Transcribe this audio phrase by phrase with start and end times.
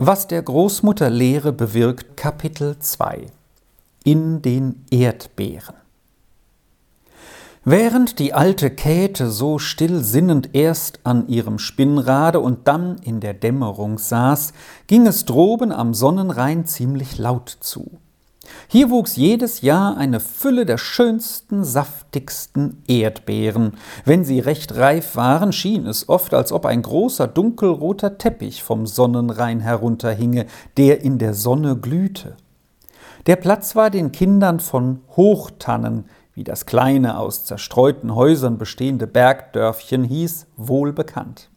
[0.00, 3.26] Was der Großmutter Lehre bewirkt, Kapitel 2
[4.04, 5.74] In den Erdbeeren
[7.64, 13.34] Während die alte Käthe so still sinnend erst an ihrem Spinnrade und dann in der
[13.34, 14.52] Dämmerung saß,
[14.86, 17.98] ging es droben am Sonnenrhein ziemlich laut zu.
[18.68, 23.72] Hier wuchs jedes Jahr eine Fülle der schönsten, saftigsten Erdbeeren.
[24.04, 28.86] Wenn sie recht reif waren, schien es oft, als ob ein großer dunkelroter Teppich vom
[28.86, 32.36] Sonnenrhein herunterhinge, der in der Sonne glühte.
[33.26, 40.04] Der Platz war den Kindern von Hochtannen, wie das kleine, aus zerstreuten Häusern bestehende Bergdörfchen
[40.04, 41.50] hieß, wohl bekannt.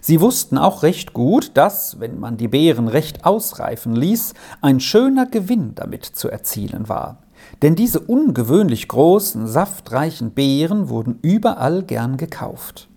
[0.00, 5.26] Sie wussten auch recht gut, dass, wenn man die Beeren recht ausreifen ließ, ein schöner
[5.26, 7.18] Gewinn damit zu erzielen war.
[7.62, 12.88] Denn diese ungewöhnlich großen, saftreichen Beeren wurden überall gern gekauft.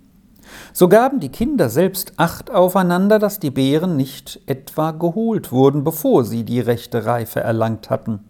[0.73, 6.23] So gaben die Kinder selbst Acht aufeinander, dass die Beeren nicht etwa geholt wurden, bevor
[6.23, 8.21] sie die rechte Reife erlangt hatten.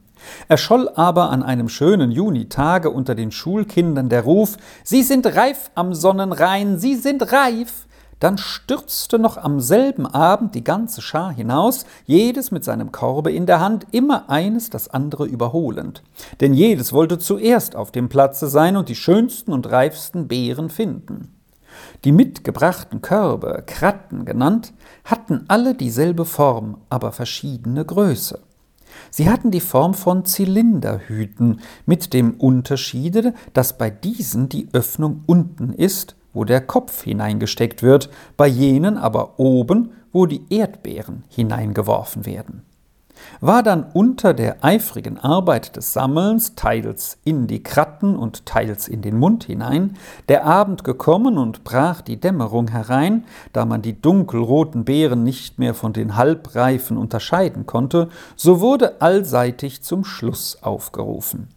[0.48, 5.94] Erscholl aber an einem schönen Junitage unter den Schulkindern der Ruf Sie sind reif am
[5.94, 7.87] Sonnenrhein, Sie sind reif.
[8.20, 13.46] Dann stürzte noch am selben Abend die ganze Schar hinaus, jedes mit seinem Korbe in
[13.46, 16.02] der Hand, immer eines das andere überholend.
[16.42, 21.34] Denn jedes wollte zuerst auf dem Platze sein und die schönsten und reifsten Beeren finden.
[22.06, 24.74] Die mitgebrachten Körbe, Kratten genannt,
[25.06, 28.40] hatten alle dieselbe Form, aber verschiedene Größe.
[29.12, 35.72] Sie hatten die Form von Zylinderhüten, mit dem Unterschiede, dass bei diesen die Öffnung unten
[35.72, 42.64] ist wo der Kopf hineingesteckt wird, bei jenen aber oben, wo die Erdbeeren hineingeworfen werden.
[43.40, 49.02] War dann unter der eifrigen Arbeit des Sammelns, teils in die Kratten und teils in
[49.02, 49.98] den Mund hinein,
[50.30, 55.74] der Abend gekommen und brach die Dämmerung herein, da man die dunkelroten Beeren nicht mehr
[55.74, 61.50] von den halbreifen unterscheiden konnte, so wurde allseitig zum Schluss aufgerufen.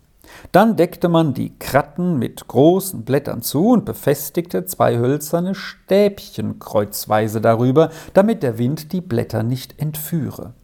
[0.53, 7.41] Dann deckte man die Kratten mit großen Blättern zu und befestigte zwei hölzerne Stäbchen kreuzweise
[7.41, 10.55] darüber, damit der Wind die Blätter nicht entführe.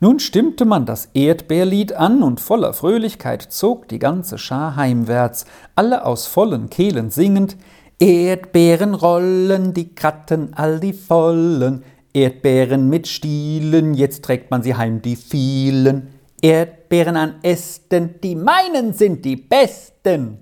[0.00, 6.04] Nun stimmte man das Erdbeerlied an und voller Fröhlichkeit zog die ganze Schar heimwärts, alle
[6.04, 7.56] aus vollen Kehlen singend
[7.98, 11.82] Erdbeeren rollen, die Kratten all die vollen,
[12.12, 16.08] Erdbeeren mit Stielen, jetzt trägt man sie heim, die vielen.
[16.42, 20.38] Erdbeeren an Ästen, die meinen sind die besten.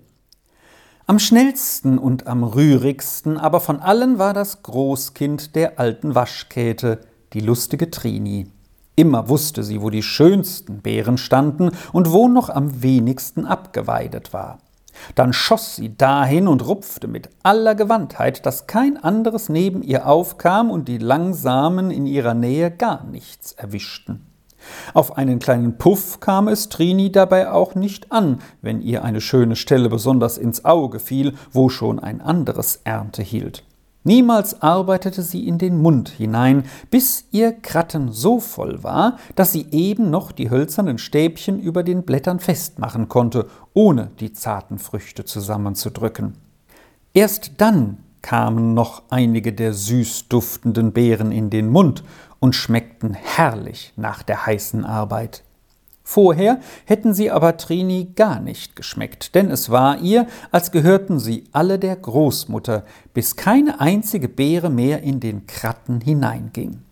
[1.07, 7.01] Am schnellsten und am rührigsten aber von allen war das Großkind der alten Waschkäthe,
[7.35, 8.47] die lustige Trini.
[8.97, 14.61] Immer wusste sie, wo die schönsten Beeren standen und wo noch am wenigsten abgeweidet war.
[15.15, 20.71] Dann schoss sie dahin und rupfte mit aller Gewandtheit, dass kein anderes neben ihr aufkam
[20.71, 24.34] und die Langsamen in ihrer Nähe gar nichts erwischten.
[24.93, 29.57] Auf einen kleinen Puff kam es Trini dabei auch nicht an, wenn ihr eine schöne
[29.57, 33.65] Stelle besonders ins Auge fiel, wo schon ein anderes Ernte hielt.
[34.07, 39.67] Niemals arbeitete sie in den Mund hinein, bis ihr Kratten so voll war, dass sie
[39.71, 46.35] eben noch die hölzernen Stäbchen über den Blättern festmachen konnte, ohne die zarten Früchte zusammenzudrücken.
[47.15, 52.05] Erst dann kamen noch einige der süß duftenden Beeren in den Mund,
[52.45, 55.45] und schmeckten herrlich nach der heißen Arbeit.
[56.03, 61.45] Vorher hätten sie aber Trini gar nicht geschmeckt, denn es war ihr, als gehörten sie
[61.53, 62.85] alle der Großmutter,
[63.15, 66.83] bis keine einzige Beere mehr in den Kratten hineinging.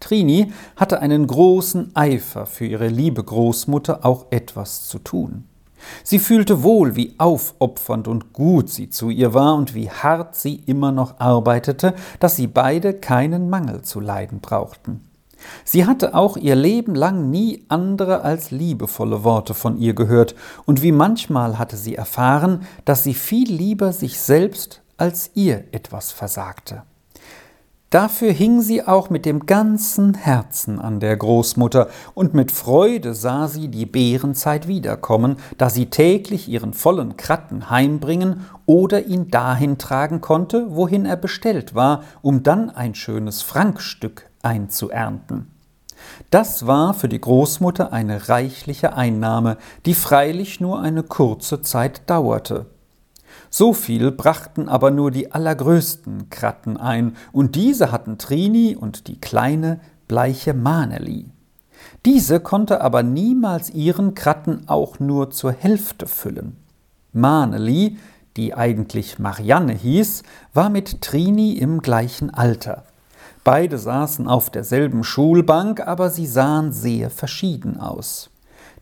[0.00, 5.44] Trini hatte einen großen Eifer für ihre liebe Großmutter auch etwas zu tun.
[6.02, 10.56] Sie fühlte wohl, wie aufopfernd und gut sie zu ihr war und wie hart sie
[10.66, 15.00] immer noch arbeitete, dass sie beide keinen Mangel zu leiden brauchten.
[15.64, 20.34] Sie hatte auch ihr Leben lang nie andere als liebevolle Worte von ihr gehört,
[20.64, 26.12] und wie manchmal hatte sie erfahren, dass sie viel lieber sich selbst als ihr etwas
[26.12, 26.82] versagte.
[27.90, 33.46] Dafür hing sie auch mit dem ganzen Herzen an der Großmutter, und mit Freude sah
[33.46, 40.20] sie die Beerenzeit wiederkommen, da sie täglich ihren vollen Kratten heimbringen oder ihn dahin tragen
[40.20, 45.50] konnte, wohin er bestellt war, um dann ein schönes Frankstück einzuernten.
[46.30, 49.56] Das war für die Großmutter eine reichliche Einnahme,
[49.86, 52.66] die freilich nur eine kurze Zeit dauerte.
[53.56, 59.20] So viel brachten aber nur die allergrößten Kratten ein, und diese hatten Trini und die
[59.20, 59.78] kleine,
[60.08, 61.26] bleiche Maneli.
[62.04, 66.56] Diese konnte aber niemals ihren Kratten auch nur zur Hälfte füllen.
[67.12, 67.96] Maneli,
[68.36, 72.82] die eigentlich Marianne hieß, war mit Trini im gleichen Alter.
[73.44, 78.30] Beide saßen auf derselben Schulbank, aber sie sahen sehr verschieden aus.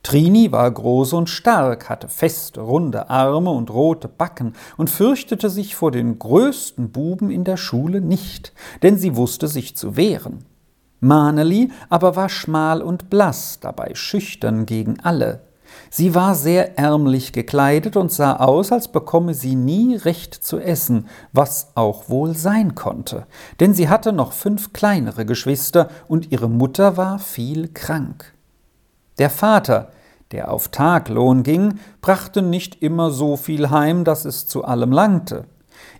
[0.02, 5.76] Trini war groß und stark, hatte feste, runde Arme und rote Backen und fürchtete sich
[5.76, 8.52] vor den größten Buben in der Schule nicht,
[8.82, 10.44] denn sie wusste sich zu wehren.
[10.98, 15.40] Maneli aber war schmal und blass, dabei schüchtern gegen alle.
[15.90, 21.08] Sie war sehr ärmlich gekleidet und sah aus, als bekomme sie nie recht zu essen,
[21.32, 23.26] was auch wohl sein konnte,
[23.60, 28.31] denn sie hatte noch fünf kleinere Geschwister und ihre Mutter war viel krank.
[29.18, 29.90] Der Vater,
[30.30, 35.44] der auf Taglohn ging, brachte nicht immer so viel heim, dass es zu allem langte.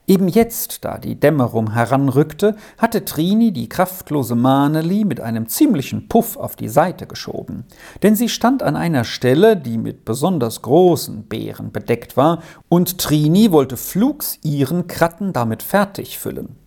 [0.06, 6.36] Eben jetzt, da die Dämmerung heranrückte, hatte Trini die kraftlose Maneli mit einem ziemlichen Puff
[6.36, 7.64] auf die Seite geschoben,
[8.02, 13.52] denn sie stand an einer Stelle, die mit besonders großen Beeren bedeckt war, und Trini
[13.52, 16.61] wollte flugs ihren Kratten damit fertig füllen.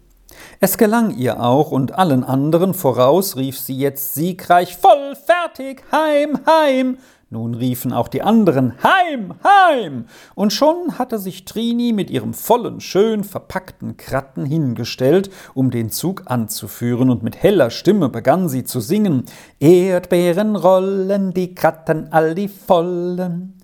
[0.59, 6.39] Es gelang ihr auch, und allen anderen voraus rief sie jetzt siegreich Voll fertig, heim,
[6.45, 6.97] heim,
[7.31, 10.05] nun riefen auch die anderen Heim, heim!
[10.35, 16.23] Und schon hatte sich Trini mit ihrem vollen, schön verpackten Kratten hingestellt, um den Zug
[16.27, 19.25] anzuführen, und mit heller Stimme begann sie zu singen
[19.59, 23.54] Erdbeeren rollen, die Kratten all die vollen.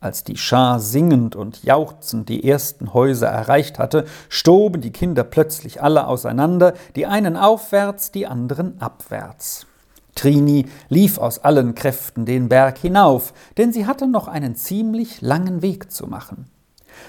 [0.00, 5.82] Als die Schar singend und jauchzend die ersten Häuser erreicht hatte, stoben die Kinder plötzlich
[5.82, 9.66] alle auseinander, die einen aufwärts, die anderen abwärts.
[10.14, 15.60] Trini lief aus allen Kräften den Berg hinauf, denn sie hatte noch einen ziemlich langen
[15.60, 16.46] Weg zu machen.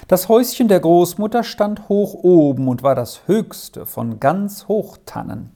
[0.08, 5.50] Das Häuschen der Großmutter stand hoch oben und war das höchste von ganz Hochtannen.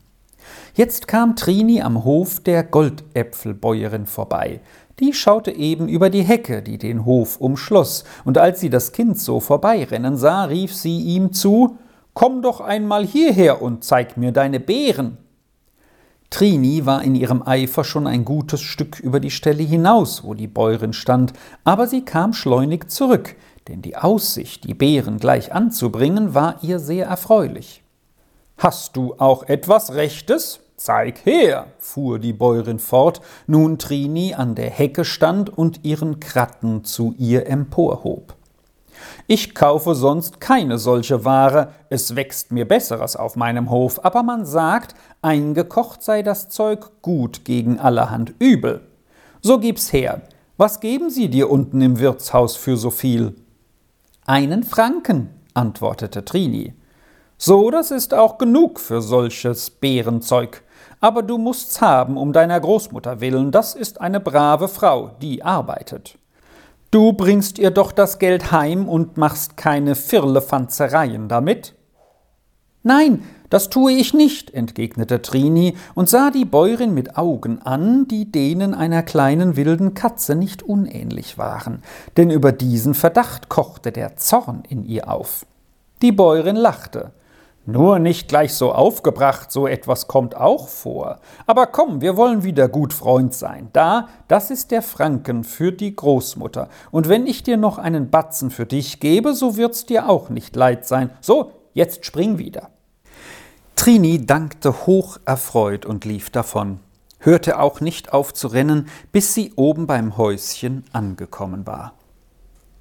[0.74, 4.60] Jetzt kam Trini am Hof der Goldäpfelbäuerin vorbei.
[4.98, 9.18] Die schaute eben über die Hecke, die den Hof umschloss, und als sie das Kind
[9.18, 11.78] so vorbeirennen sah, rief sie ihm zu
[12.14, 15.18] Komm doch einmal hierher und zeig mir deine Beeren.
[16.30, 20.48] Trini war in ihrem Eifer schon ein gutes Stück über die Stelle hinaus, wo die
[20.48, 23.36] Bäuerin stand, aber sie kam schleunig zurück,
[23.68, 27.82] denn die Aussicht, die Beeren gleich anzubringen, war ihr sehr erfreulich.
[28.56, 30.60] Hast du auch etwas Rechtes?
[30.76, 36.84] Zeig her, fuhr die Bäuerin fort, nun Trini an der Hecke stand und ihren Kratten
[36.84, 38.34] zu ihr emporhob.
[39.26, 44.44] Ich kaufe sonst keine solche Ware, es wächst mir Besseres auf meinem Hof, aber man
[44.44, 48.82] sagt, eingekocht sei das Zeug gut gegen allerhand Übel.
[49.40, 50.22] So gib's her.
[50.58, 53.34] Was geben Sie dir unten im Wirtshaus für so viel?
[54.26, 56.74] Einen Franken, antwortete Trini.
[57.38, 60.62] So, das ist auch genug für solches Bärenzeug.
[61.00, 66.18] Aber du mußt's haben, um deiner Großmutter willen, das ist eine brave Frau, die arbeitet.
[66.90, 71.74] Du bringst ihr doch das Geld heim und machst keine Firlefanzereien damit?
[72.82, 78.30] Nein, das tue ich nicht, entgegnete Trini und sah die Bäuerin mit Augen an, die
[78.30, 81.82] denen einer kleinen wilden Katze nicht unähnlich waren,
[82.16, 85.46] denn über diesen Verdacht kochte der Zorn in ihr auf.
[86.02, 87.12] Die Bäuerin lachte.
[87.68, 91.18] Nur nicht gleich so aufgebracht, so etwas kommt auch vor.
[91.46, 93.70] Aber komm, wir wollen wieder gut Freund sein.
[93.72, 96.68] Da, das ist der Franken für die Großmutter.
[96.92, 100.54] Und wenn ich dir noch einen Batzen für dich gebe, so wird's dir auch nicht
[100.54, 101.10] leid sein.
[101.20, 102.70] So, jetzt spring wieder.
[103.74, 106.78] Trini dankte hoch erfreut und lief davon,
[107.18, 111.95] hörte auch nicht auf zu rennen, bis sie oben beim Häuschen angekommen war.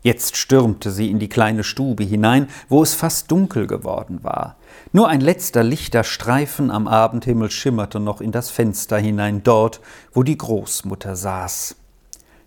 [0.06, 4.56] Jetzt stürmte sie in die kleine Stube hinein, wo es fast dunkel geworden war.
[4.92, 9.82] Nur ein letzter lichter Streifen am Abendhimmel schimmerte noch in das Fenster hinein, dort,
[10.14, 11.76] wo die Großmutter saß.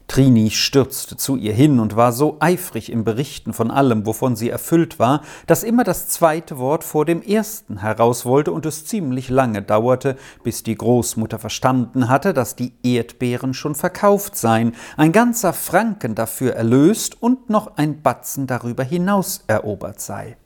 [0.08, 4.48] Trini stürzte zu ihr hin und war so eifrig im Berichten von allem, wovon sie
[4.48, 9.28] erfüllt war, dass immer das zweite Wort vor dem ersten heraus wollte und es ziemlich
[9.28, 15.52] lange dauerte, bis die Großmutter verstanden hatte, dass die Erdbeeren schon verkauft seien, ein ganzer
[15.52, 20.38] Franken dafür erlöst und noch ein Batzen darüber hinaus erobert sei.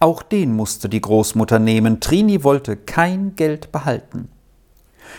[0.00, 4.28] Auch den musste die Großmutter nehmen, Trini wollte kein Geld behalten.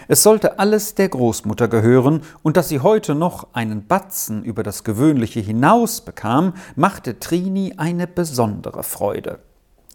[0.08, 4.84] Es sollte alles der Großmutter gehören, und dass sie heute noch einen Batzen über das
[4.84, 9.40] Gewöhnliche hinaus bekam, machte Trini eine besondere Freude.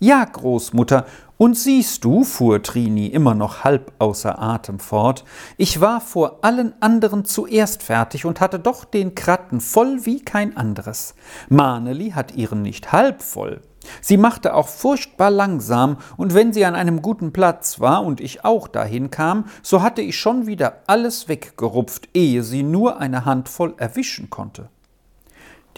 [0.00, 1.06] Ja, Großmutter,
[1.38, 5.24] und siehst du, fuhr Trini immer noch halb außer Atem fort,
[5.56, 10.56] ich war vor allen anderen zuerst fertig und hatte doch den Kratten voll wie kein
[10.56, 11.14] anderes.
[11.48, 13.60] Maneli hat ihren nicht halb voll.
[14.00, 18.44] Sie machte auch furchtbar langsam, und wenn sie an einem guten Platz war und ich
[18.44, 23.74] auch dahin kam, so hatte ich schon wieder alles weggerupft, ehe sie nur eine Handvoll
[23.76, 24.68] erwischen konnte.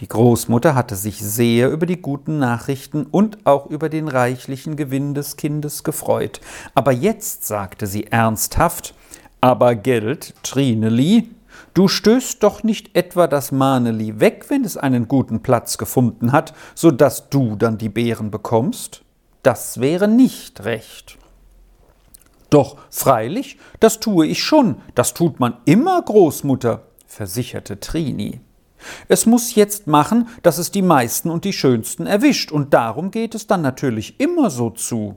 [0.01, 5.15] Die Großmutter hatte sich sehr über die guten Nachrichten und auch über den reichlichen Gewinn
[5.15, 6.41] des Kindes gefreut.
[6.75, 8.95] Aber jetzt sagte sie ernsthaft,
[9.41, 11.31] aber Geld, Trineli,
[11.75, 16.55] du stößt doch nicht etwa das Maneli weg, wenn es einen guten Platz gefunden hat,
[16.75, 19.03] so dass du dann die Beeren bekommst?
[19.43, 21.19] Das wäre nicht recht.
[22.51, 28.41] Doch freilich, das tue ich schon, das tut man immer, Großmutter, versicherte Trini.
[29.09, 33.35] Es muss jetzt machen, dass es die meisten und die schönsten erwischt, und darum geht
[33.35, 35.17] es dann natürlich immer so zu.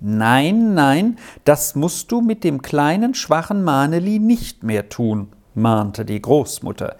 [0.00, 6.20] Nein, nein, das musst du mit dem kleinen, schwachen Maneli nicht mehr tun, mahnte die
[6.20, 6.96] Großmutter.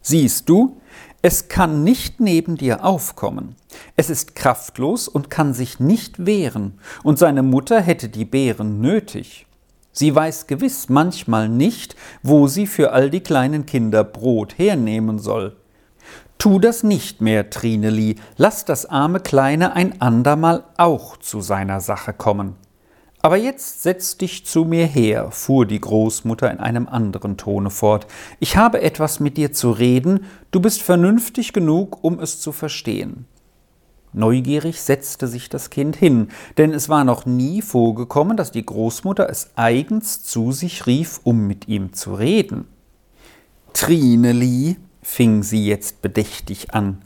[0.00, 0.80] Siehst du,
[1.22, 3.54] es kann nicht neben dir aufkommen.
[3.96, 9.46] Es ist kraftlos und kann sich nicht wehren, und seine Mutter hätte die Beeren nötig.
[9.92, 15.56] Sie weiß gewiss manchmal nicht, wo sie für all die kleinen Kinder Brot hernehmen soll.
[16.38, 22.12] Tu das nicht mehr, Trineli, lass das arme Kleine ein andermal auch zu seiner Sache
[22.12, 22.56] kommen.
[23.24, 28.08] Aber jetzt setz dich zu mir her, fuhr die Großmutter in einem anderen Tone fort.
[28.40, 33.26] Ich habe etwas mit dir zu reden, du bist vernünftig genug, um es zu verstehen.
[34.12, 39.30] Neugierig setzte sich das Kind hin, denn es war noch nie vorgekommen, dass die Großmutter
[39.30, 42.66] es eigens zu sich rief, um mit ihm zu reden.
[43.72, 46.98] Trineli, fing sie jetzt bedächtig an,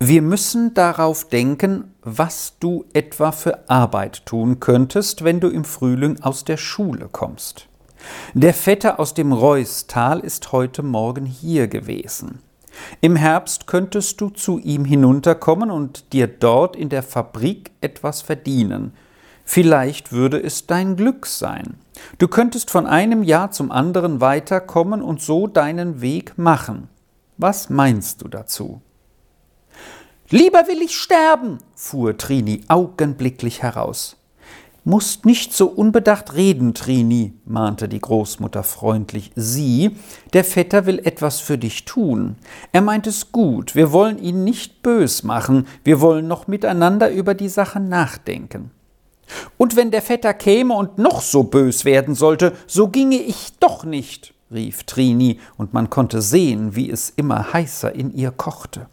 [0.00, 6.20] wir müssen darauf denken, was du etwa für Arbeit tun könntest, wenn du im Frühling
[6.20, 7.68] aus der Schule kommst.
[8.34, 12.40] Der Vetter aus dem Reustal ist heute Morgen hier gewesen.
[13.00, 18.92] Im Herbst könntest du zu ihm hinunterkommen und dir dort in der Fabrik etwas verdienen.
[19.44, 21.76] Vielleicht würde es dein Glück sein.
[22.18, 26.88] Du könntest von einem Jahr zum anderen weiterkommen und so deinen Weg machen.
[27.36, 28.80] Was meinst du dazu?
[30.36, 34.16] Lieber will ich sterben, fuhr Trini augenblicklich heraus.
[34.82, 39.30] Musst nicht so unbedacht reden, Trini, mahnte die Großmutter freundlich.
[39.36, 39.96] Sie,
[40.32, 42.34] der Vetter will etwas für dich tun.
[42.72, 47.34] Er meint es gut, wir wollen ihn nicht bös machen, wir wollen noch miteinander über
[47.34, 48.72] die Sache nachdenken.
[49.56, 53.84] Und wenn der Vetter käme und noch so bös werden sollte, so ginge ich doch
[53.84, 58.88] nicht, rief Trini, und man konnte sehen, wie es immer heißer in ihr kochte.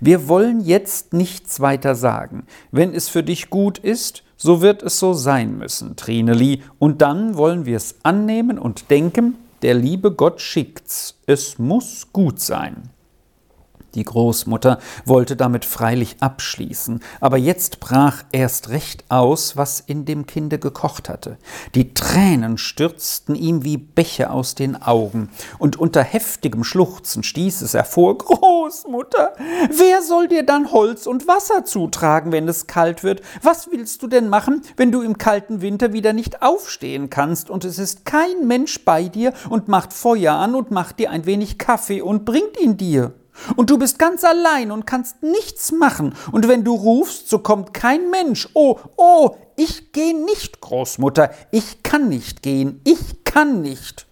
[0.00, 2.46] Wir wollen jetzt nichts weiter sagen.
[2.70, 7.36] Wenn es für dich gut ist, so wird es so sein müssen, Trineli, und dann
[7.36, 12.90] wollen wir es annehmen und denken, der liebe Gott schickt's, es muss gut sein.
[13.94, 20.26] Die Großmutter wollte damit freilich abschließen, aber jetzt brach erst recht aus, was in dem
[20.26, 21.36] Kinde gekocht hatte.
[21.74, 27.74] Die Tränen stürzten ihm wie Bäche aus den Augen, und unter heftigem Schluchzen stieß es
[27.74, 29.34] hervor Großmutter,
[29.70, 33.20] wer soll dir dann Holz und Wasser zutragen, wenn es kalt wird?
[33.42, 37.64] Was willst du denn machen, wenn du im kalten Winter wieder nicht aufstehen kannst, und
[37.64, 41.58] es ist kein Mensch bei dir und macht Feuer an und macht dir ein wenig
[41.58, 43.12] Kaffee und bringt ihn dir?
[43.56, 46.14] Und du bist ganz allein und kannst nichts machen.
[46.32, 48.48] Und wenn du rufst, so kommt kein Mensch.
[48.54, 51.30] Oh, oh, ich geh nicht, Großmutter.
[51.50, 52.80] Ich kann nicht gehen.
[52.84, 54.06] Ich kann nicht.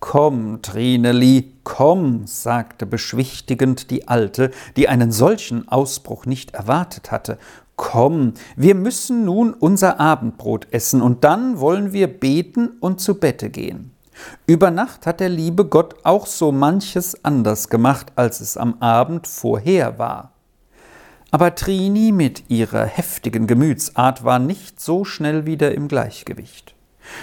[0.00, 7.38] Komm, Trineli, komm, sagte beschwichtigend die Alte, die einen solchen Ausbruch nicht erwartet hatte.
[7.76, 13.48] Komm, wir müssen nun unser Abendbrot essen, und dann wollen wir beten und zu Bette
[13.48, 13.93] gehen.
[14.46, 19.26] Über Nacht hat der liebe Gott auch so manches anders gemacht, als es am Abend
[19.26, 20.32] vorher war.
[21.30, 26.74] Aber Trini mit ihrer heftigen Gemütsart war nicht so schnell wieder im Gleichgewicht.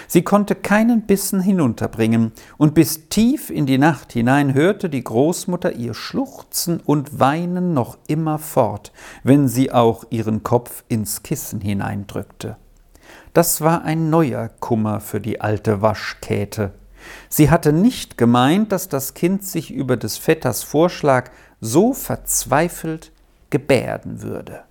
[0.06, 5.72] Sie konnte keinen Bissen hinunterbringen, und bis tief in die Nacht hinein hörte die Großmutter
[5.72, 8.92] ihr Schluchzen und Weinen noch immer fort,
[9.24, 12.56] wenn sie auch ihren Kopf ins Kissen hineindrückte.
[13.32, 16.72] Das war ein neuer Kummer für die alte Waschkäte.
[17.28, 21.30] Sie hatte nicht gemeint, dass das Kind sich über des Vetters Vorschlag
[21.60, 23.12] so verzweifelt
[23.50, 24.64] gebärden würde.